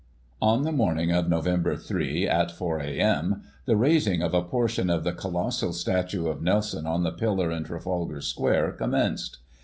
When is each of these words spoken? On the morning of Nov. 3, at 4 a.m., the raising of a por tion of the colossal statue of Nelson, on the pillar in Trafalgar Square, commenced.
On 0.41 0.63
the 0.63 0.71
morning 0.71 1.11
of 1.11 1.29
Nov. 1.29 1.45
3, 1.83 2.27
at 2.27 2.49
4 2.49 2.79
a.m., 2.79 3.43
the 3.65 3.75
raising 3.75 4.23
of 4.23 4.33
a 4.33 4.41
por 4.41 4.67
tion 4.67 4.89
of 4.89 5.03
the 5.03 5.11
colossal 5.13 5.73
statue 5.73 6.25
of 6.27 6.41
Nelson, 6.41 6.87
on 6.87 7.03
the 7.03 7.11
pillar 7.11 7.51
in 7.51 7.65
Trafalgar 7.65 8.21
Square, 8.21 8.71
commenced. 8.79 9.37